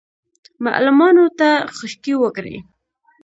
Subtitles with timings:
[0.65, 2.57] معلمانو ته خشکې وکړې.